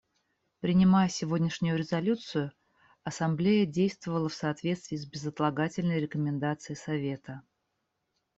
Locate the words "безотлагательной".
5.05-5.99